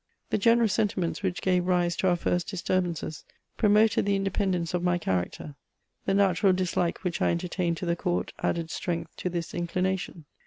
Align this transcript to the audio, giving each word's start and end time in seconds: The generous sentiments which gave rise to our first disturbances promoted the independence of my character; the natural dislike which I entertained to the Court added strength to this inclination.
The 0.31 0.39
generous 0.39 0.73
sentiments 0.73 1.21
which 1.21 1.43
gave 1.43 1.67
rise 1.67 1.95
to 1.97 2.07
our 2.07 2.15
first 2.15 2.47
disturbances 2.49 3.23
promoted 3.55 4.03
the 4.07 4.15
independence 4.15 4.73
of 4.73 4.81
my 4.81 4.97
character; 4.97 5.53
the 6.07 6.15
natural 6.15 6.53
dislike 6.53 7.03
which 7.03 7.21
I 7.21 7.29
entertained 7.29 7.77
to 7.77 7.85
the 7.85 7.95
Court 7.95 8.33
added 8.39 8.71
strength 8.71 9.15
to 9.17 9.29
this 9.29 9.53
inclination. 9.53 10.25